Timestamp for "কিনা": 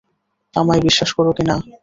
1.37-1.55